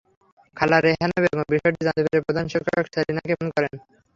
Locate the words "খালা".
0.57-0.77